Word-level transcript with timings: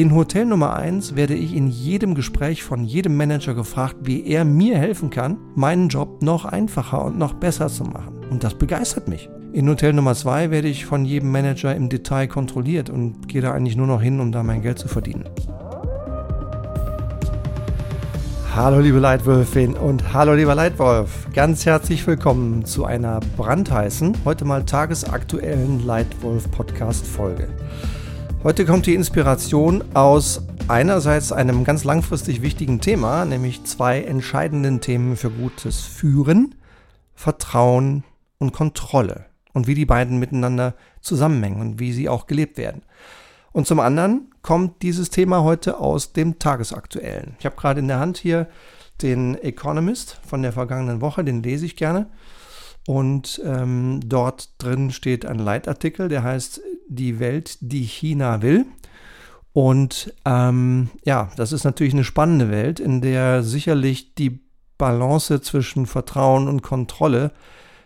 In 0.00 0.14
Hotel 0.14 0.46
Nummer 0.46 0.76
1 0.76 1.14
werde 1.14 1.34
ich 1.34 1.54
in 1.54 1.68
jedem 1.68 2.14
Gespräch 2.14 2.62
von 2.62 2.84
jedem 2.84 3.18
Manager 3.18 3.52
gefragt, 3.52 3.96
wie 4.00 4.24
er 4.26 4.46
mir 4.46 4.78
helfen 4.78 5.10
kann, 5.10 5.36
meinen 5.54 5.90
Job 5.90 6.22
noch 6.22 6.46
einfacher 6.46 7.04
und 7.04 7.18
noch 7.18 7.34
besser 7.34 7.68
zu 7.68 7.84
machen. 7.84 8.24
Und 8.30 8.42
das 8.42 8.54
begeistert 8.54 9.08
mich. 9.08 9.28
In 9.52 9.68
Hotel 9.68 9.92
Nummer 9.92 10.14
2 10.14 10.50
werde 10.50 10.68
ich 10.68 10.86
von 10.86 11.04
jedem 11.04 11.30
Manager 11.30 11.76
im 11.76 11.90
Detail 11.90 12.28
kontrolliert 12.28 12.88
und 12.88 13.28
gehe 13.28 13.42
da 13.42 13.52
eigentlich 13.52 13.76
nur 13.76 13.86
noch 13.86 14.00
hin, 14.00 14.20
um 14.20 14.32
da 14.32 14.42
mein 14.42 14.62
Geld 14.62 14.78
zu 14.78 14.88
verdienen. 14.88 15.28
Hallo 18.56 18.80
liebe 18.80 19.00
Leitwölfin 19.00 19.74
und 19.74 20.14
hallo 20.14 20.32
lieber 20.32 20.54
Leitwolf. 20.54 21.28
Ganz 21.34 21.66
herzlich 21.66 22.06
willkommen 22.06 22.64
zu 22.64 22.86
einer 22.86 23.20
brandheißen, 23.36 24.16
heute 24.24 24.46
mal 24.46 24.64
tagesaktuellen 24.64 25.84
Leitwolf 25.84 26.50
Podcast 26.50 27.06
Folge. 27.06 27.48
Heute 28.42 28.64
kommt 28.64 28.86
die 28.86 28.94
Inspiration 28.94 29.84
aus 29.92 30.40
einerseits 30.66 31.30
einem 31.30 31.62
ganz 31.62 31.84
langfristig 31.84 32.40
wichtigen 32.40 32.80
Thema, 32.80 33.26
nämlich 33.26 33.64
zwei 33.64 34.00
entscheidenden 34.00 34.80
Themen 34.80 35.18
für 35.18 35.28
gutes 35.28 35.82
Führen, 35.82 36.54
Vertrauen 37.14 38.02
und 38.38 38.52
Kontrolle 38.54 39.26
und 39.52 39.66
wie 39.66 39.74
die 39.74 39.84
beiden 39.84 40.18
miteinander 40.18 40.74
zusammenhängen 41.02 41.60
und 41.60 41.80
wie 41.80 41.92
sie 41.92 42.08
auch 42.08 42.26
gelebt 42.26 42.56
werden. 42.56 42.80
Und 43.52 43.66
zum 43.66 43.78
anderen 43.78 44.30
kommt 44.40 44.80
dieses 44.80 45.10
Thema 45.10 45.42
heute 45.42 45.78
aus 45.78 46.14
dem 46.14 46.38
Tagesaktuellen. 46.38 47.36
Ich 47.40 47.44
habe 47.44 47.56
gerade 47.56 47.80
in 47.80 47.88
der 47.88 47.98
Hand 47.98 48.16
hier 48.16 48.48
den 49.02 49.34
Economist 49.34 50.18
von 50.26 50.40
der 50.40 50.54
vergangenen 50.54 51.02
Woche, 51.02 51.24
den 51.24 51.42
lese 51.42 51.66
ich 51.66 51.76
gerne. 51.76 52.06
Und 52.86 53.42
ähm, 53.44 54.00
dort 54.02 54.62
drin 54.62 54.90
steht 54.92 55.26
ein 55.26 55.38
Leitartikel, 55.38 56.08
der 56.08 56.22
heißt 56.22 56.62
Die 56.92 57.20
Welt, 57.20 57.58
die 57.60 57.84
China 57.84 58.42
will. 58.42 58.66
Und 59.52 60.12
ähm, 60.24 60.90
ja, 61.04 61.30
das 61.36 61.52
ist 61.52 61.64
natürlich 61.64 61.94
eine 61.94 62.04
spannende 62.04 62.50
Welt, 62.50 62.80
in 62.80 63.00
der 63.00 63.42
sicherlich 63.42 64.14
die 64.14 64.40
Balance 64.76 65.40
zwischen 65.40 65.86
Vertrauen 65.86 66.48
und 66.48 66.62
Kontrolle 66.62 67.32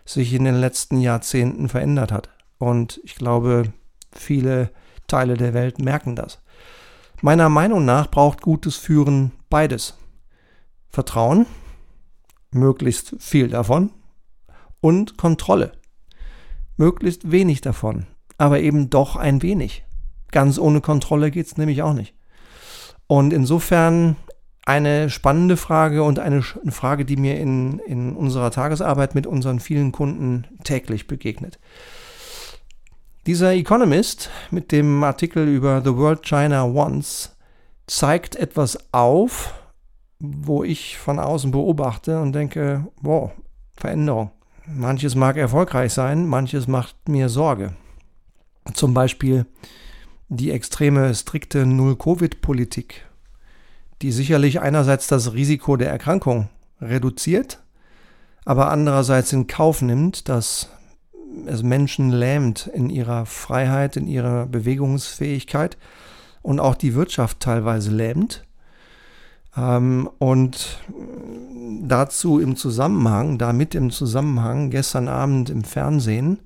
sich 0.05 0.33
in 0.33 0.43
den 0.43 0.55
letzten 0.55 0.99
Jahrzehnten 0.99 1.69
verändert 1.69 2.11
hat. 2.11 2.29
Und 2.57 2.99
ich 3.03 3.15
glaube, 3.15 3.73
viele 4.11 4.71
Teile 5.07 5.35
der 5.35 5.53
Welt 5.53 5.79
merken 5.79 6.15
das. 6.15 6.41
Meiner 7.21 7.49
Meinung 7.49 7.85
nach 7.85 8.09
braucht 8.09 8.41
gutes 8.41 8.75
Führen 8.75 9.31
beides. 9.49 9.97
Vertrauen, 10.89 11.45
möglichst 12.51 13.15
viel 13.19 13.49
davon, 13.49 13.91
und 14.79 15.17
Kontrolle. 15.17 15.73
Möglichst 16.77 17.31
wenig 17.31 17.61
davon, 17.61 18.05
aber 18.37 18.59
eben 18.59 18.89
doch 18.89 19.15
ein 19.15 19.41
wenig. 19.41 19.83
Ganz 20.31 20.57
ohne 20.57 20.81
Kontrolle 20.81 21.31
geht 21.31 21.47
es 21.47 21.57
nämlich 21.57 21.81
auch 21.81 21.93
nicht. 21.93 22.13
Und 23.07 23.31
insofern 23.31 24.15
eine 24.65 25.11
spannende 25.11 25.57
Frage 25.57 26.03
und 26.03 26.17
eine 26.17 26.41
Frage, 26.41 27.05
die 27.05 27.17
mir 27.17 27.39
in, 27.39 27.79
in 27.79 28.15
unserer 28.15 28.49
Tagesarbeit 28.49 29.13
mit 29.13 29.27
unseren 29.27 29.59
vielen 29.59 29.91
Kunden 29.91 30.47
täglich 30.63 31.07
begegnet. 31.07 31.59
Dieser 33.27 33.53
Economist 33.53 34.29
mit 34.51 34.71
dem 34.71 35.03
Artikel 35.03 35.47
über 35.47 35.81
The 35.83 35.95
World 35.95 36.23
China 36.23 36.73
Wants 36.73 37.35
zeigt 37.87 38.35
etwas 38.35 38.77
auf, 38.91 39.53
wo 40.19 40.63
ich 40.63 40.97
von 40.97 41.19
außen 41.19 41.51
beobachte 41.51 42.19
und 42.19 42.33
denke, 42.33 42.87
wow, 43.01 43.31
Veränderung. 43.75 44.31
Manches 44.67 45.13
mag 45.15 45.37
erfolgreich 45.37 45.93
sein, 45.93 46.25
manches 46.25 46.67
macht 46.67 47.07
mir 47.07 47.29
Sorge. 47.29 47.75
Zum 48.73 48.93
Beispiel 48.93 49.45
die 50.27 50.51
extreme, 50.51 51.13
strikte 51.13 51.65
Null-Covid-Politik, 51.65 53.05
die 54.01 54.11
sicherlich 54.11 54.59
einerseits 54.59 55.07
das 55.07 55.33
Risiko 55.33 55.77
der 55.77 55.89
Erkrankung 55.89 56.49
reduziert, 56.81 57.61
aber 58.43 58.69
andererseits 58.71 59.33
in 59.33 59.47
Kauf 59.47 59.81
nimmt, 59.81 60.29
dass 60.29 60.69
es 61.45 61.63
Menschen 61.63 62.11
lähmt 62.11 62.67
in 62.67 62.89
ihrer 62.89 63.25
Freiheit, 63.25 63.97
in 63.97 64.07
ihrer 64.07 64.45
Bewegungsfähigkeit 64.45 65.77
und 66.41 66.59
auch 66.59 66.75
die 66.75 66.95
Wirtschaft 66.95 67.39
teilweise 67.39 67.91
lähmt. 67.91 68.45
Ähm, 69.57 70.09
und 70.19 70.79
dazu 71.81 72.39
im 72.39 72.55
Zusammenhang, 72.55 73.37
damit 73.37 73.75
im 73.75 73.89
Zusammenhang, 73.91 74.69
gestern 74.69 75.07
Abend 75.07 75.49
im 75.49 75.63
Fernsehen 75.63 76.39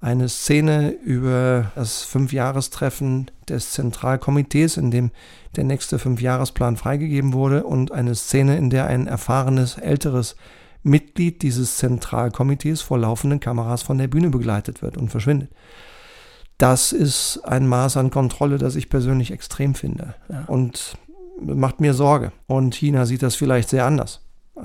eine 0.00 0.28
Szene 0.28 0.90
über 0.90 1.72
das 1.74 2.02
Fünfjahrestreffen 2.02 3.30
des 3.48 3.72
Zentralkomitees, 3.72 4.76
in 4.76 4.90
dem 4.90 5.10
der 5.56 5.64
nächste 5.64 5.98
Fünfjahresplan 5.98 6.76
freigegeben 6.76 7.32
wurde, 7.32 7.64
und 7.64 7.90
eine 7.90 8.14
Szene, 8.14 8.56
in 8.56 8.70
der 8.70 8.86
ein 8.86 9.06
erfahrenes, 9.06 9.76
älteres 9.76 10.36
Mitglied 10.84 11.42
dieses 11.42 11.76
Zentralkomitees 11.78 12.80
vor 12.80 12.98
laufenden 12.98 13.40
Kameras 13.40 13.82
von 13.82 13.98
der 13.98 14.06
Bühne 14.06 14.30
begleitet 14.30 14.82
wird 14.82 14.96
und 14.96 15.10
verschwindet. 15.10 15.50
Das 16.58 16.92
ist 16.92 17.40
ein 17.44 17.66
Maß 17.66 17.96
an 17.96 18.10
Kontrolle, 18.10 18.58
das 18.58 18.76
ich 18.76 18.88
persönlich 18.88 19.32
extrem 19.32 19.74
finde. 19.74 20.14
Ja. 20.28 20.44
Und 20.46 20.96
macht 21.40 21.80
mir 21.80 21.94
Sorge. 21.94 22.32
Und 22.46 22.74
China 22.74 23.06
sieht 23.06 23.22
das 23.22 23.36
vielleicht 23.36 23.68
sehr 23.68 23.84
anders. 23.84 24.20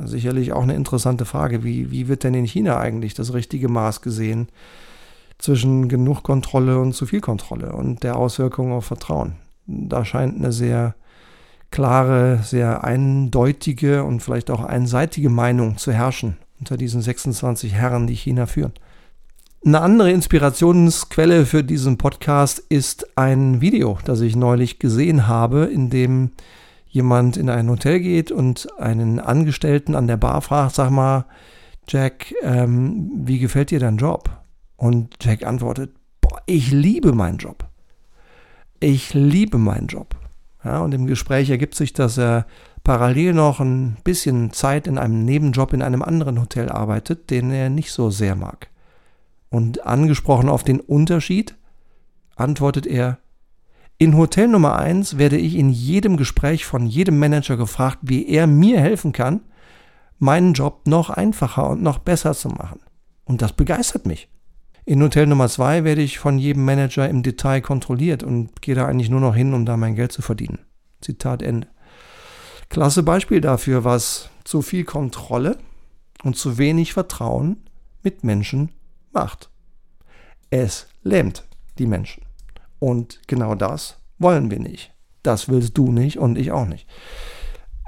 Sicherlich 0.05 0.53
auch 0.53 0.63
eine 0.63 0.73
interessante 0.73 1.25
Frage. 1.25 1.63
Wie, 1.63 1.91
wie 1.91 2.07
wird 2.07 2.23
denn 2.23 2.33
in 2.33 2.45
China 2.45 2.79
eigentlich 2.79 3.13
das 3.13 3.33
richtige 3.33 3.69
Maß 3.69 4.01
gesehen 4.01 4.47
zwischen 5.43 5.89
genug 5.89 6.23
Kontrolle 6.23 6.79
und 6.79 6.93
zu 6.93 7.05
viel 7.05 7.19
Kontrolle 7.19 7.73
und 7.73 8.03
der 8.03 8.15
Auswirkungen 8.15 8.71
auf 8.71 8.85
Vertrauen? 8.85 9.35
Da 9.67 10.05
scheint 10.05 10.37
eine 10.37 10.53
sehr 10.53 10.95
klare, 11.69 12.39
sehr 12.43 12.85
eindeutige 12.85 14.05
und 14.05 14.21
vielleicht 14.21 14.49
auch 14.49 14.63
einseitige 14.63 15.29
Meinung 15.29 15.77
zu 15.77 15.91
herrschen 15.91 16.37
unter 16.59 16.77
diesen 16.77 17.01
26 17.01 17.73
Herren, 17.73 18.07
die 18.07 18.15
China 18.15 18.45
führen. 18.45 18.71
Eine 19.65 19.81
andere 19.81 20.11
Inspirationsquelle 20.11 21.45
für 21.45 21.63
diesen 21.63 21.97
Podcast 21.97 22.59
ist 22.59 23.17
ein 23.17 23.59
Video, 23.59 23.97
das 24.05 24.21
ich 24.21 24.37
neulich 24.37 24.79
gesehen 24.79 25.27
habe, 25.27 25.65
in 25.65 25.89
dem 25.89 26.31
jemand 26.87 27.35
in 27.35 27.49
ein 27.49 27.69
Hotel 27.69 27.99
geht 27.99 28.31
und 28.31 28.67
einen 28.79 29.19
Angestellten 29.19 29.95
an 29.95 30.07
der 30.07 30.17
Bar 30.17 30.41
fragt, 30.41 30.75
sag 30.75 30.89
mal, 30.89 31.25
Jack, 31.87 32.33
ähm, 32.43 33.11
wie 33.25 33.39
gefällt 33.39 33.71
dir 33.71 33.79
dein 33.79 33.97
Job? 33.97 34.42
Und 34.83 35.15
Jack 35.21 35.45
antwortet, 35.45 35.95
boah, 36.19 36.41
ich 36.45 36.69
liebe 36.71 37.13
meinen 37.13 37.37
Job. 37.37 37.69
Ich 38.81 39.13
liebe 39.13 39.57
meinen 39.57 39.87
Job. 39.87 40.13
Ja, 40.61 40.79
und 40.79 40.93
im 40.93 41.07
Gespräch 41.07 41.49
ergibt 41.49 41.75
sich, 41.75 41.93
dass 41.93 42.17
er 42.17 42.45
parallel 42.83 43.33
noch 43.33 43.61
ein 43.61 43.95
bisschen 44.03 44.51
Zeit 44.51 44.85
in 44.85 44.97
einem 44.97 45.23
Nebenjob 45.23 45.71
in 45.71 45.81
einem 45.81 46.01
anderen 46.01 46.37
Hotel 46.37 46.67
arbeitet, 46.67 47.29
den 47.29 47.49
er 47.51 47.69
nicht 47.69 47.93
so 47.93 48.09
sehr 48.09 48.35
mag. 48.35 48.67
Und 49.49 49.85
angesprochen 49.85 50.49
auf 50.49 50.65
den 50.65 50.81
Unterschied, 50.81 51.55
antwortet 52.35 52.85
er, 52.85 53.19
in 53.99 54.17
Hotel 54.17 54.49
Nummer 54.49 54.75
1 54.75 55.17
werde 55.17 55.37
ich 55.37 55.55
in 55.55 55.69
jedem 55.69 56.17
Gespräch 56.17 56.65
von 56.65 56.87
jedem 56.87 57.19
Manager 57.19 57.55
gefragt, 57.55 57.99
wie 58.01 58.27
er 58.27 58.47
mir 58.47 58.81
helfen 58.81 59.13
kann, 59.13 59.45
meinen 60.19 60.51
Job 60.51 60.81
noch 60.87 61.09
einfacher 61.09 61.69
und 61.69 61.81
noch 61.81 61.99
besser 61.99 62.33
zu 62.33 62.49
machen. 62.49 62.81
Und 63.23 63.41
das 63.41 63.53
begeistert 63.53 64.05
mich. 64.05 64.27
In 64.85 65.01
Hotel 65.01 65.27
Nummer 65.27 65.47
2 65.47 65.85
werde 65.85 66.01
ich 66.01 66.19
von 66.19 66.37
jedem 66.37 66.65
Manager 66.65 67.07
im 67.07 67.23
Detail 67.23 67.61
kontrolliert 67.61 68.21
und 68.21 68.61
gehe 68.61 68.75
da 68.75 68.85
eigentlich 68.85 69.09
nur 69.09 69.21
noch 69.21 69.33
hin, 69.33 69.53
um 69.53 69.65
da 69.65 69.77
mein 69.77 69.95
Geld 69.95 70.11
zu 70.11 70.21
verdienen. 70.21 70.59
Zitat 70.99 71.41
Ende. 71.41 71.69
Klasse 72.67 73.03
Beispiel 73.03 73.39
dafür, 73.39 73.85
was 73.85 74.29
zu 74.43 74.61
viel 74.61 74.83
Kontrolle 74.83 75.57
und 76.23 76.35
zu 76.35 76.57
wenig 76.57 76.91
Vertrauen 76.91 77.63
mit 78.01 78.25
Menschen 78.25 78.71
macht. 79.13 79.49
Es 80.49 80.87
lähmt 81.01 81.45
die 81.77 81.85
Menschen. 81.85 82.23
Und 82.79 83.21
genau 83.27 83.55
das 83.55 84.01
wollen 84.19 84.51
wir 84.51 84.59
nicht. 84.59 84.93
Das 85.21 85.47
willst 85.47 85.77
du 85.77 85.93
nicht 85.93 86.17
und 86.17 86.37
ich 86.37 86.51
auch 86.51 86.65
nicht. 86.65 86.89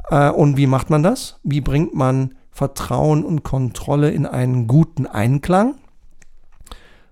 Äh, 0.10 0.30
und 0.30 0.56
wie 0.56 0.68
macht 0.68 0.90
man 0.90 1.04
das? 1.04 1.40
Wie 1.44 1.60
bringt 1.60 1.94
man 1.94 2.36
Vertrauen 2.52 3.26
und 3.26 3.44
Kontrolle 3.44 4.12
in 4.12 4.26
einen 4.26 4.68
guten 4.68 5.08
Einklang? 5.08 5.76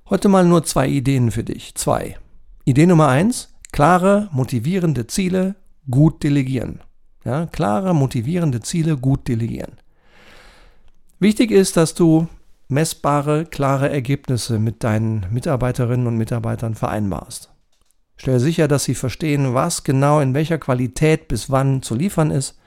Heute 0.09 0.27
mal 0.27 0.44
nur 0.45 0.65
zwei 0.65 0.88
Ideen 0.88 1.31
für 1.31 1.45
dich. 1.45 1.75
Zwei. 1.75 2.17
Idee 2.65 2.85
Nummer 2.88 3.07
eins, 3.07 3.53
klare, 3.71 4.27
motivierende 4.33 5.07
Ziele, 5.07 5.55
gut 5.89 6.23
delegieren. 6.23 6.81
Ja, 7.23 7.45
klare, 7.45 7.95
motivierende 7.95 8.59
Ziele, 8.59 8.97
gut 8.97 9.29
delegieren. 9.29 9.77
Wichtig 11.19 11.51
ist, 11.51 11.77
dass 11.77 11.94
du 11.94 12.27
messbare, 12.67 13.45
klare 13.45 13.89
Ergebnisse 13.89 14.59
mit 14.59 14.83
deinen 14.83 15.25
Mitarbeiterinnen 15.31 16.07
und 16.07 16.17
Mitarbeitern 16.17 16.75
vereinbarst. 16.75 17.53
Stell 18.17 18.41
sicher, 18.41 18.67
dass 18.67 18.83
sie 18.83 18.95
verstehen, 18.95 19.53
was 19.53 19.85
genau 19.85 20.19
in 20.19 20.33
welcher 20.33 20.57
Qualität 20.57 21.29
bis 21.29 21.50
wann 21.50 21.81
zu 21.81 21.95
liefern 21.95 22.29
ist. 22.29 22.59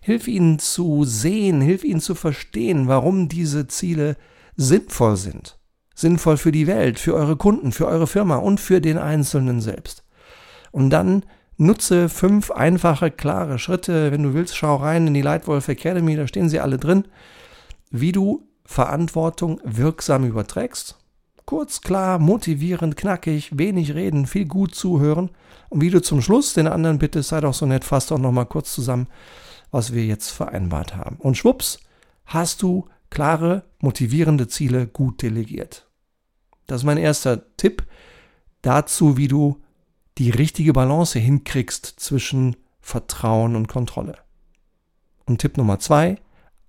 Hilf 0.00 0.28
ihnen 0.28 0.60
zu 0.60 1.02
sehen, 1.04 1.60
hilf 1.60 1.82
ihnen 1.82 2.00
zu 2.00 2.14
verstehen, 2.14 2.86
warum 2.86 3.28
diese 3.28 3.66
Ziele 3.66 4.16
sinnvoll 4.54 5.16
sind. 5.16 5.58
Sinnvoll 5.94 6.36
für 6.36 6.52
die 6.52 6.66
Welt, 6.66 6.98
für 6.98 7.14
eure 7.14 7.36
Kunden, 7.36 7.72
für 7.72 7.86
eure 7.86 8.06
Firma 8.06 8.36
und 8.36 8.60
für 8.60 8.80
den 8.80 8.98
Einzelnen 8.98 9.60
selbst. 9.60 10.04
Und 10.72 10.90
dann 10.90 11.24
Nutze 11.56 12.08
fünf 12.08 12.50
einfache, 12.50 13.12
klare 13.12 13.60
Schritte. 13.60 14.10
Wenn 14.10 14.24
du 14.24 14.34
willst, 14.34 14.56
schau 14.56 14.76
rein 14.76 15.06
in 15.06 15.14
die 15.14 15.22
Lightwolf 15.22 15.68
Academy, 15.68 16.16
da 16.16 16.26
stehen 16.26 16.48
sie 16.48 16.58
alle 16.58 16.78
drin, 16.78 17.06
wie 17.90 18.10
du 18.10 18.48
Verantwortung 18.64 19.60
wirksam 19.62 20.24
überträgst. 20.24 20.98
Kurz, 21.44 21.80
klar, 21.80 22.18
motivierend, 22.18 22.96
knackig, 22.96 23.56
wenig 23.56 23.94
reden, 23.94 24.26
viel 24.26 24.46
gut 24.46 24.74
zuhören. 24.74 25.30
Und 25.68 25.80
wie 25.80 25.90
du 25.90 26.02
zum 26.02 26.22
Schluss 26.22 26.54
den 26.54 26.66
anderen 26.66 26.98
bittest, 26.98 27.28
sei 27.28 27.40
doch 27.40 27.54
so 27.54 27.66
nett, 27.66 27.84
fass 27.84 28.06
doch 28.06 28.18
nochmal 28.18 28.46
kurz 28.46 28.74
zusammen, 28.74 29.06
was 29.70 29.92
wir 29.92 30.04
jetzt 30.04 30.30
vereinbart 30.30 30.96
haben. 30.96 31.16
Und 31.18 31.36
schwupps, 31.36 31.78
hast 32.26 32.62
du 32.62 32.88
klare, 33.10 33.64
motivierende 33.80 34.48
Ziele 34.48 34.86
gut 34.86 35.22
delegiert. 35.22 35.88
Das 36.66 36.80
ist 36.80 36.84
mein 36.84 36.98
erster 36.98 37.56
Tipp 37.56 37.84
dazu, 38.62 39.16
wie 39.16 39.28
du 39.28 39.62
die 40.18 40.30
richtige 40.30 40.72
Balance 40.72 41.18
hinkriegst 41.18 41.86
zwischen 41.86 42.56
Vertrauen 42.80 43.56
und 43.56 43.68
Kontrolle. 43.68 44.16
Und 45.26 45.40
Tipp 45.40 45.56
Nummer 45.56 45.78
zwei, 45.78 46.16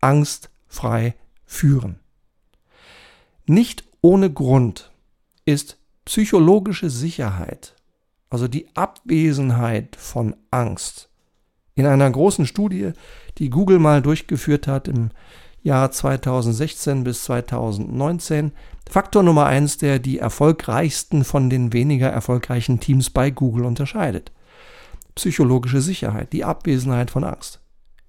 angstfrei 0.01 1.15
führen. 1.45 1.99
Nicht 3.45 3.83
ohne 4.01 4.31
Grund 4.31 4.91
ist 5.45 5.77
psychologische 6.05 6.89
Sicherheit, 6.89 7.75
also 8.29 8.47
die 8.47 8.75
Abwesenheit 8.75 9.95
von 9.95 10.35
Angst, 10.51 11.09
in 11.75 11.85
einer 11.85 12.09
großen 12.09 12.47
Studie, 12.47 12.93
die 13.37 13.49
Google 13.49 13.79
mal 13.79 14.01
durchgeführt 14.01 14.67
hat 14.67 14.87
im 14.87 15.11
Jahr 15.65 15.89
2016 15.91 17.03
bis 17.03 17.23
2019 17.23 18.51
Faktor 18.87 19.23
Nummer 19.23 19.47
eins, 19.47 19.79
der 19.79 19.97
die 19.97 20.19
erfolgreichsten 20.19 21.23
von 21.23 21.49
den 21.49 21.73
weniger 21.73 22.07
erfolgreichen 22.07 22.79
Teams 22.79 23.09
bei 23.09 23.31
Google 23.31 23.65
unterscheidet. 23.65 24.31
Psychologische 25.15 25.81
Sicherheit, 25.81 26.33
die 26.33 26.45
Abwesenheit 26.45 27.09
von 27.09 27.23
Angst. 27.23 27.61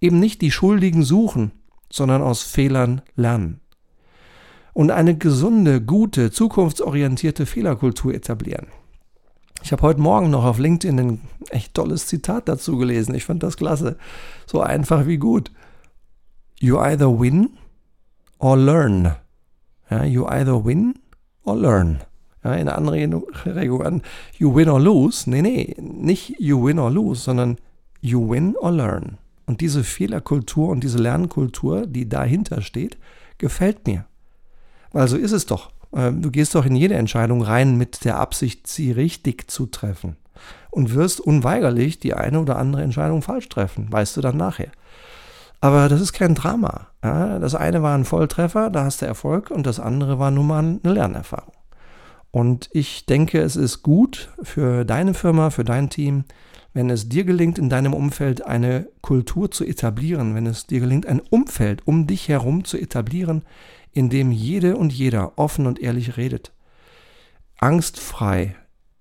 Eben 0.03 0.21
nicht 0.21 0.43
die 0.43 0.51
Schuldigen 0.51 1.03
suchen, 1.03 1.53
sondern 1.91 2.21
aus 2.21 2.43
Fehlern 2.43 3.01
lernen. 3.15 3.61
Und 4.75 4.91
eine 4.91 5.17
gesunde, 5.17 5.81
gute, 5.81 6.31
zukunftsorientierte 6.31 7.47
Fehlerkultur 7.47 8.13
etablieren. 8.13 8.67
Ich 9.63 9.73
habe 9.73 9.81
heute 9.81 10.01
Morgen 10.01 10.29
noch 10.29 10.45
auf 10.45 10.59
LinkedIn 10.59 10.99
ein 10.99 11.21
echt 11.49 11.73
tolles 11.73 12.07
Zitat 12.07 12.51
dazu 12.51 12.77
gelesen. 12.77 13.15
Ich 13.15 13.25
fand 13.25 13.43
das 13.43 13.57
klasse. 13.57 13.97
So 14.45 14.61
einfach 14.61 15.07
wie 15.07 15.17
gut. 15.17 15.51
You 16.61 16.79
either 16.79 17.09
win 17.09 17.51
or 18.39 18.57
learn. 18.57 19.17
Ja, 19.91 20.05
you 20.05 20.27
either 20.27 20.65
win 20.65 20.95
or 21.45 21.57
learn. 21.57 22.01
Ja, 22.43 22.55
in 22.55 22.67
der 22.67 22.79
Anregung 22.79 23.25
an 23.83 24.03
you 24.39 24.55
win 24.55 24.69
or 24.69 24.81
lose. 24.81 25.29
Nee, 25.29 25.43
nee, 25.43 25.77
nicht 25.79 26.41
you 26.41 26.65
win 26.65 26.79
or 26.79 26.91
lose, 26.91 27.23
sondern 27.23 27.57
you 28.01 28.29
win 28.31 28.57
or 28.57 28.73
learn. 28.73 29.19
Und 29.47 29.61
diese 29.61 29.85
Fehlerkultur 29.85 30.69
und 30.69 30.83
diese 30.83 30.99
Lernkultur, 30.99 31.87
die 31.87 32.09
dahinter 32.09 32.63
steht, 32.63 32.97
gefällt 33.39 33.87
mir. 33.87 34.07
Weil 34.93 35.09
so 35.09 35.17
ist 35.17 35.33
es 35.33 35.47
doch. 35.47 35.71
Ähm, 35.93 36.23
du 36.23 36.31
gehst 36.31 36.55
doch 36.55 36.67
in 36.67 36.77
jede 36.77 36.95
Entscheidung 36.95 37.43
rein 37.43 37.77
mit 37.77 38.05
der 38.05 38.19
Absicht, 38.19 38.67
sie 38.67 38.93
richtig 38.93 39.51
zu 39.51 39.67
treffen. 39.67 40.17
Und 40.71 40.95
wirst 40.95 41.21
unweigerlich 41.21 41.99
die 41.99 42.15
eine 42.15 42.41
oder 42.41 42.57
andere 42.59 42.83
Entscheidung 42.83 43.23
falsch 43.23 43.49
treffen. 43.49 43.91
Weißt 43.91 44.17
du 44.17 44.21
dann 44.21 44.37
nachher. 44.37 44.71
Aber 45.61 45.89
das 45.89 46.01
ist 46.01 46.13
kein 46.13 46.35
Drama. 46.35 46.89
Ja, 47.03 47.39
das 47.39 47.55
eine 47.55 47.83
war 47.83 47.97
ein 47.97 48.05
Volltreffer, 48.05 48.71
da 48.71 48.85
hast 48.85 49.03
du 49.03 49.07
Erfolg, 49.07 49.51
und 49.51 49.67
das 49.67 49.81
andere 49.81 50.19
war 50.19 50.31
nun 50.31 50.47
mal 50.47 50.59
eine 50.59 50.93
Lernerfahrung. 50.93 51.55
Und 52.31 52.69
ich 52.73 53.07
denke, 53.07 53.41
es 53.41 53.57
ist 53.57 53.83
gut 53.83 54.31
für 54.43 54.85
deine 54.85 55.15
Firma, 55.15 55.51
für 55.51 55.65
dein 55.65 55.89
Team, 55.89 56.25
wenn 56.75 56.91
es 56.91 57.09
dir 57.09 57.25
gelingt, 57.25 57.59
in 57.59 57.71
deinem 57.71 57.95
Umfeld 57.95 58.45
eine 58.45 58.89
Kultur 59.01 59.51
zu 59.51 59.65
etablieren, 59.65 60.35
wenn 60.35 60.45
es 60.45 60.67
dir 60.67 60.81
gelingt, 60.81 61.07
ein 61.07 61.21
Umfeld 61.21 61.87
um 61.87 62.07
dich 62.07 62.29
herum 62.29 62.65
zu 62.65 62.77
etablieren, 62.77 63.45
in 63.93 64.11
dem 64.11 64.31
jede 64.31 64.77
und 64.77 64.93
jeder 64.93 65.39
offen 65.39 65.67
und 65.67 65.81
ehrlich 65.81 66.19
redet, 66.19 66.53
angstfrei 67.57 68.57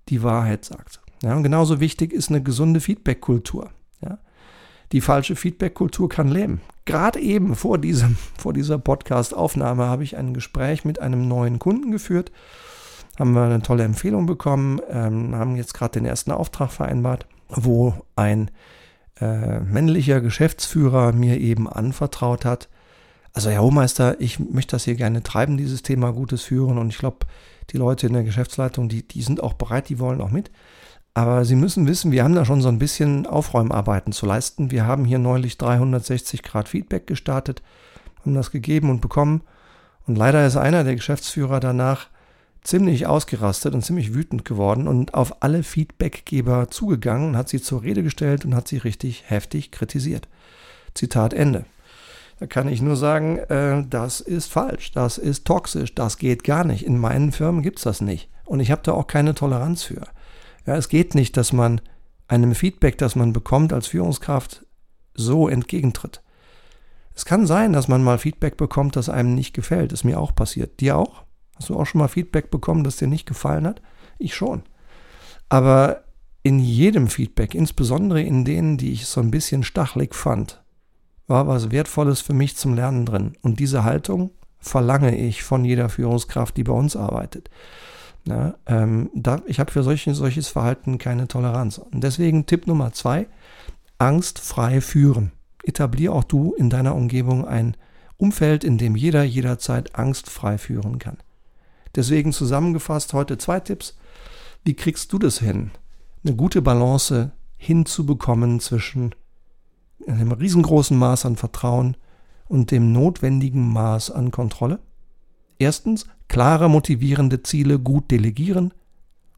die 0.07 0.23
Wahrheit 0.23 0.63
sagt. 0.63 1.01
Ja, 1.21 1.35
und 1.35 1.43
genauso 1.43 1.81
wichtig 1.81 2.13
ist 2.13 2.29
eine 2.29 2.41
gesunde 2.41 2.79
Feedback-Kultur. 2.79 3.71
Die 4.91 5.01
falsche 5.01 5.35
Feedback-Kultur 5.35 6.09
kann 6.09 6.27
leben. 6.27 6.61
Gerade 6.85 7.19
eben 7.19 7.55
vor, 7.55 7.77
diesem, 7.77 8.17
vor 8.37 8.53
dieser 8.53 8.77
Podcast-Aufnahme 8.77 9.85
habe 9.85 10.03
ich 10.03 10.17
ein 10.17 10.33
Gespräch 10.33 10.85
mit 10.85 10.99
einem 10.99 11.27
neuen 11.27 11.59
Kunden 11.59 11.91
geführt. 11.91 12.31
Haben 13.17 13.33
wir 13.33 13.43
eine 13.43 13.61
tolle 13.61 13.83
Empfehlung 13.83 14.25
bekommen, 14.25 14.81
ähm, 14.89 15.35
haben 15.35 15.55
jetzt 15.55 15.73
gerade 15.73 15.99
den 15.99 16.05
ersten 16.05 16.31
Auftrag 16.31 16.71
vereinbart, 16.71 17.25
wo 17.47 17.93
ein 18.15 18.51
äh, 19.19 19.61
männlicher 19.61 20.19
Geschäftsführer 20.21 21.13
mir 21.13 21.39
eben 21.39 21.69
anvertraut 21.69 22.43
hat, 22.43 22.67
also 23.35 23.49
Herr 23.49 23.61
Hohmeister, 23.61 24.19
ich 24.21 24.39
möchte 24.39 24.71
das 24.71 24.85
hier 24.85 24.95
gerne 24.95 25.21
treiben, 25.21 25.57
dieses 25.57 25.83
Thema 25.83 26.13
Gutes 26.13 26.43
führen 26.43 26.77
und 26.77 26.87
ich 26.87 26.97
glaube, 26.97 27.27
die 27.69 27.77
Leute 27.77 28.07
in 28.07 28.13
der 28.13 28.23
Geschäftsleitung, 28.23 28.87
die, 28.87 29.05
die 29.05 29.21
sind 29.21 29.43
auch 29.43 29.53
bereit, 29.53 29.89
die 29.89 29.99
wollen 29.99 30.21
auch 30.21 30.31
mit. 30.31 30.51
Aber 31.17 31.45
Sie 31.45 31.55
müssen 31.55 31.87
wissen, 31.87 32.11
wir 32.11 32.25
haben 32.25 32.35
da 32.35 32.43
schon 32.43 32.61
so 32.61 32.67
ein 32.67 32.77
bisschen 32.77 33.25
Aufräumarbeiten 33.25 34.11
zu 34.11 34.25
leisten. 34.25 34.69
Wir 34.69 34.85
haben 34.85 35.05
hier 35.05 35.17
neulich 35.17 35.57
360 35.57 36.43
Grad 36.43 36.67
Feedback 36.67 37.07
gestartet, 37.07 37.63
haben 38.19 38.35
das 38.35 38.51
gegeben 38.51 38.89
und 38.89 38.99
bekommen. 38.99 39.41
Und 40.07 40.17
leider 40.17 40.45
ist 40.45 40.57
einer 40.57 40.83
der 40.83 40.95
Geschäftsführer 40.95 41.61
danach 41.61 42.07
ziemlich 42.63 43.07
ausgerastet 43.07 43.73
und 43.73 43.85
ziemlich 43.85 44.13
wütend 44.13 44.43
geworden 44.43 44.89
und 44.89 45.13
auf 45.13 45.41
alle 45.41 45.63
Feedbackgeber 45.63 46.69
zugegangen 46.69 47.29
und 47.29 47.37
hat 47.37 47.47
sie 47.47 47.61
zur 47.61 47.83
Rede 47.83 48.03
gestellt 48.03 48.43
und 48.43 48.53
hat 48.53 48.67
sie 48.67 48.77
richtig 48.77 49.23
heftig 49.27 49.71
kritisiert. 49.71 50.27
Zitat 50.95 51.33
Ende. 51.33 51.63
Da 52.39 52.47
kann 52.47 52.67
ich 52.67 52.81
nur 52.81 52.97
sagen, 52.97 53.37
äh, 53.37 53.85
das 53.89 54.19
ist 54.19 54.51
falsch, 54.51 54.91
das 54.91 55.17
ist 55.17 55.45
toxisch, 55.45 55.95
das 55.95 56.17
geht 56.17 56.43
gar 56.43 56.65
nicht. 56.65 56.85
In 56.85 56.99
meinen 56.99 57.31
Firmen 57.31 57.61
gibt 57.61 57.77
es 57.77 57.85
das 57.85 58.01
nicht. 58.01 58.27
Und 58.43 58.59
ich 58.59 58.71
habe 58.71 58.81
da 58.83 58.91
auch 58.91 59.07
keine 59.07 59.33
Toleranz 59.33 59.83
für. 59.83 60.01
Ja, 60.65 60.75
es 60.75 60.89
geht 60.89 61.15
nicht, 61.15 61.37
dass 61.37 61.53
man 61.53 61.81
einem 62.27 62.55
Feedback, 62.55 62.97
das 62.97 63.15
man 63.15 63.33
bekommt 63.33 63.71
als 63.71 63.87
Führungskraft, 63.87 64.65
so 65.13 65.47
entgegentritt. 65.47 66.21
Es 67.13 67.23
kann 67.23 67.47
sein, 67.47 67.71
dass 67.71 67.87
man 67.87 68.03
mal 68.03 68.17
Feedback 68.17 68.57
bekommt, 68.57 68.95
das 68.95 69.07
einem 69.07 69.35
nicht 69.35 69.53
gefällt. 69.53 69.93
Ist 69.93 70.03
mir 70.03 70.19
auch 70.19 70.35
passiert. 70.35 70.81
Dir 70.81 70.97
auch? 70.97 71.23
Hast 71.55 71.69
du 71.69 71.77
auch 71.77 71.85
schon 71.85 71.99
mal 71.99 72.09
Feedback 72.09 72.51
bekommen, 72.51 72.83
das 72.83 72.97
dir 72.97 73.07
nicht 73.07 73.25
gefallen 73.25 73.65
hat? 73.65 73.81
Ich 74.17 74.35
schon. 74.35 74.63
Aber 75.47 76.03
in 76.43 76.59
jedem 76.59 77.07
Feedback, 77.07 77.55
insbesondere 77.55 78.21
in 78.21 78.43
denen, 78.43 78.77
die 78.77 78.91
ich 78.91 79.05
so 79.05 79.21
ein 79.21 79.31
bisschen 79.31 79.63
stachelig 79.63 80.13
fand, 80.13 80.63
war 81.27 81.47
was 81.47 81.71
Wertvolles 81.71 82.21
für 82.21 82.33
mich 82.33 82.57
zum 82.57 82.75
Lernen 82.75 83.05
drin. 83.05 83.37
Und 83.41 83.59
diese 83.59 83.83
Haltung 83.83 84.31
verlange 84.59 85.17
ich 85.17 85.43
von 85.43 85.63
jeder 85.63 85.89
Führungskraft, 85.89 86.57
die 86.57 86.63
bei 86.63 86.73
uns 86.73 86.95
arbeitet. 86.95 87.49
Ja, 88.27 88.55
ähm, 88.65 89.11
da, 89.13 89.41
ich 89.45 89.59
habe 89.59 89.71
für 89.71 89.83
solche, 89.83 90.15
solches 90.15 90.47
Verhalten 90.47 90.97
keine 90.97 91.27
Toleranz. 91.27 91.77
Und 91.77 92.03
deswegen 92.03 92.45
Tipp 92.45 92.65
Nummer 92.65 92.91
zwei, 92.91 93.27
angstfrei 93.99 94.81
führen. 94.81 95.31
Etablier 95.63 96.13
auch 96.13 96.23
du 96.23 96.53
in 96.53 96.69
deiner 96.69 96.95
Umgebung 96.95 97.45
ein 97.47 97.77
Umfeld, 98.17 98.63
in 98.63 98.77
dem 98.77 98.95
jeder 98.95 99.23
jederzeit 99.23 99.95
angstfrei 99.95 100.57
führen 100.57 100.99
kann. 100.99 101.17
Deswegen 101.95 102.33
zusammengefasst 102.33 103.13
heute 103.13 103.37
zwei 103.37 103.59
Tipps. 103.59 103.97
Wie 104.63 104.73
kriegst 104.73 105.13
du 105.13 105.19
das 105.19 105.39
hin, 105.39 105.71
eine 106.23 106.35
gute 106.35 106.61
Balance 106.61 107.31
hinzubekommen 107.57 108.59
zwischen 108.59 109.13
einem 110.07 110.31
riesengroßen 110.31 110.97
Maß 110.97 111.25
an 111.25 111.35
Vertrauen 111.35 111.95
und 112.47 112.71
dem 112.71 112.91
notwendigen 112.91 113.71
Maß 113.71 114.11
an 114.11 114.31
Kontrolle? 114.31 114.79
Erstens, 115.57 116.05
klare 116.27 116.69
motivierende 116.69 117.43
Ziele 117.43 117.79
gut 117.79 118.11
delegieren 118.11 118.73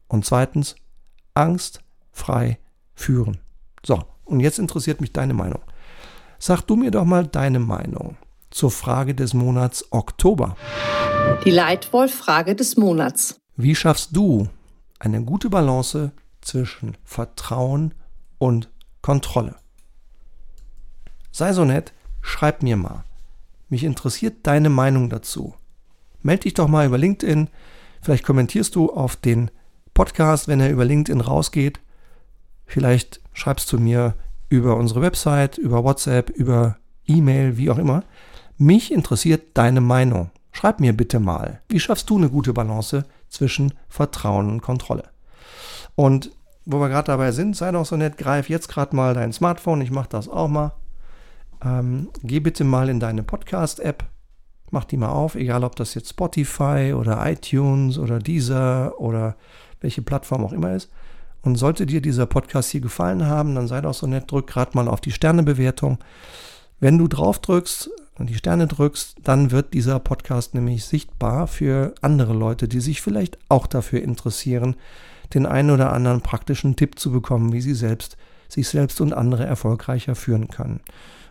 und 0.08 0.24
zweitens, 0.24 0.76
angstfrei 1.34 2.58
führen. 2.94 3.38
So, 3.84 4.02
und 4.24 4.40
jetzt 4.40 4.58
interessiert 4.58 5.00
mich 5.00 5.12
deine 5.12 5.34
Meinung. 5.34 5.60
Sag 6.38 6.62
du 6.62 6.76
mir 6.76 6.90
doch 6.90 7.04
mal 7.04 7.26
deine 7.26 7.58
Meinung 7.58 8.16
zur 8.50 8.70
Frage 8.70 9.14
des 9.14 9.34
Monats 9.34 9.86
Oktober. 9.90 10.56
Die 11.44 11.50
Leitwolf-Frage 11.50 12.54
des 12.54 12.76
Monats. 12.76 13.38
Wie 13.56 13.74
schaffst 13.74 14.16
du 14.16 14.48
eine 14.98 15.22
gute 15.22 15.50
Balance 15.50 16.12
zwischen 16.40 16.96
Vertrauen 17.04 17.94
und 18.38 18.70
Kontrolle? 19.02 19.56
Sei 21.30 21.52
so 21.52 21.64
nett, 21.64 21.92
schreib 22.20 22.62
mir 22.62 22.76
mal. 22.76 23.04
Mich 23.68 23.84
interessiert 23.84 24.46
deine 24.46 24.70
Meinung 24.70 25.10
dazu. 25.10 25.54
Meld 26.22 26.44
dich 26.44 26.54
doch 26.54 26.68
mal 26.68 26.86
über 26.86 26.98
LinkedIn. 26.98 27.48
Vielleicht 28.02 28.24
kommentierst 28.24 28.74
du 28.74 28.92
auf 28.92 29.16
den 29.16 29.50
Podcast, 29.94 30.48
wenn 30.48 30.60
er 30.60 30.70
über 30.70 30.84
LinkedIn 30.84 31.20
rausgeht. 31.20 31.80
Vielleicht 32.66 33.20
schreibst 33.32 33.72
du 33.72 33.78
mir 33.78 34.14
über 34.48 34.76
unsere 34.76 35.02
Website, 35.02 35.58
über 35.58 35.84
WhatsApp, 35.84 36.30
über 36.30 36.76
E-Mail, 37.06 37.56
wie 37.56 37.70
auch 37.70 37.78
immer. 37.78 38.04
Mich 38.56 38.92
interessiert 38.92 39.56
deine 39.56 39.80
Meinung. 39.80 40.30
Schreib 40.52 40.80
mir 40.80 40.96
bitte 40.96 41.20
mal, 41.20 41.60
wie 41.68 41.78
schaffst 41.78 42.10
du 42.10 42.16
eine 42.16 42.30
gute 42.30 42.52
Balance 42.52 43.04
zwischen 43.28 43.74
Vertrauen 43.88 44.48
und 44.50 44.60
Kontrolle? 44.60 45.04
Und 45.94 46.32
wo 46.64 46.80
wir 46.80 46.88
gerade 46.88 47.06
dabei 47.06 47.32
sind, 47.32 47.56
sei 47.56 47.70
doch 47.70 47.86
so 47.86 47.96
nett, 47.96 48.18
greif 48.18 48.48
jetzt 48.48 48.68
gerade 48.68 48.94
mal 48.94 49.14
dein 49.14 49.32
Smartphone, 49.32 49.80
ich 49.80 49.90
mache 49.90 50.08
das 50.10 50.28
auch 50.28 50.48
mal. 50.48 50.72
Ähm, 51.64 52.10
geh 52.22 52.40
bitte 52.40 52.64
mal 52.64 52.88
in 52.88 53.00
deine 53.00 53.22
Podcast-App, 53.22 54.04
mach 54.72 54.84
die 54.84 54.96
mal 54.96 55.08
auf, 55.08 55.34
egal 55.34 55.64
ob 55.64 55.76
das 55.76 55.94
jetzt 55.94 56.10
Spotify 56.10 56.94
oder 56.96 57.24
iTunes 57.30 57.98
oder 57.98 58.18
Deezer 58.18 58.98
oder 58.98 59.36
welche 59.80 60.02
Plattform 60.02 60.44
auch 60.44 60.52
immer 60.52 60.74
ist. 60.74 60.90
Und 61.42 61.56
sollte 61.56 61.86
dir 61.86 62.00
dieser 62.00 62.26
Podcast 62.26 62.70
hier 62.70 62.80
gefallen 62.80 63.26
haben, 63.26 63.54
dann 63.54 63.68
sei 63.68 63.80
doch 63.80 63.94
so 63.94 64.06
nett, 64.06 64.30
drück 64.30 64.46
gerade 64.46 64.72
mal 64.74 64.88
auf 64.88 65.00
die 65.00 65.12
Sternebewertung. 65.12 65.98
Wenn 66.80 66.98
du 66.98 67.08
drauf 67.08 67.38
drückst 67.38 67.90
und 68.18 68.28
die 68.28 68.34
Sterne 68.34 68.66
drückst, 68.66 69.16
dann 69.22 69.50
wird 69.50 69.74
dieser 69.74 69.98
Podcast 70.00 70.54
nämlich 70.54 70.84
sichtbar 70.84 71.46
für 71.46 71.94
andere 72.02 72.34
Leute, 72.34 72.68
die 72.68 72.80
sich 72.80 73.00
vielleicht 73.00 73.38
auch 73.48 73.66
dafür 73.66 74.02
interessieren, 74.02 74.76
den 75.34 75.46
einen 75.46 75.70
oder 75.70 75.92
anderen 75.92 76.22
praktischen 76.22 76.76
Tipp 76.76 76.98
zu 76.98 77.12
bekommen, 77.12 77.52
wie 77.52 77.60
sie 77.60 77.74
selbst 77.74 78.16
sich 78.48 78.68
selbst 78.68 79.00
und 79.00 79.12
andere 79.12 79.44
erfolgreicher 79.44 80.14
führen 80.14 80.48
können. 80.48 80.80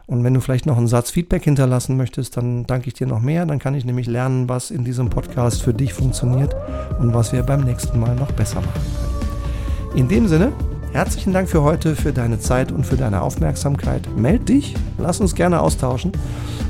Und 0.08 0.24
wenn 0.24 0.34
du 0.34 0.40
vielleicht 0.40 0.66
noch 0.66 0.78
einen 0.78 0.88
Satz 0.88 1.12
Feedback 1.12 1.44
hinterlassen 1.44 1.98
möchtest, 1.98 2.38
dann 2.38 2.66
danke 2.66 2.88
ich 2.88 2.94
dir 2.94 3.08
noch 3.08 3.20
mehr. 3.20 3.46
Dann 3.46 3.60
kann 3.60 3.76
ich 3.76 3.84
nämlich 3.84 4.08
lernen, 4.08 4.48
was 4.48 4.72
in 4.72 4.86
diesem 4.86 5.10
Podcast 5.10 5.62
für 5.62 5.74
dich 5.74 5.94
funktioniert 5.94 6.56
und 7.00 7.14
was 7.14 7.34
wir 7.34 7.44
beim 7.44 7.66
nächsten 7.66 8.00
Mal 8.00 8.16
noch 8.16 8.32
besser 8.32 8.62
machen 8.62 8.72
können. 8.74 10.00
In 10.00 10.08
dem 10.08 10.28
Sinne, 10.30 10.54
herzlichen 10.94 11.34
Dank 11.34 11.50
für 11.50 11.62
heute, 11.62 11.96
für 11.96 12.14
deine 12.14 12.40
Zeit 12.40 12.72
und 12.72 12.86
für 12.86 12.96
deine 12.96 13.22
Aufmerksamkeit. 13.22 14.08
Meld 14.16 14.48
dich, 14.48 14.76
lass 14.98 15.20
uns 15.20 15.36
gerne 15.36 15.60
austauschen 15.60 16.14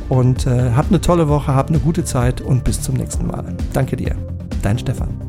und 0.10 0.48
äh, 0.48 0.72
hab 0.72 0.88
eine 0.88 1.00
tolle 1.00 1.28
Woche, 1.28 1.54
hab 1.54 1.70
eine 1.70 1.80
gute 1.80 2.04
Zeit 2.04 2.42
und 2.42 2.64
bis 2.64 2.82
zum 2.82 2.96
nächsten 2.96 3.28
Mal. 3.28 3.56
Danke 3.72 3.98
dir. 3.98 4.16
Dein 4.64 4.80
Stefan. 4.80 5.27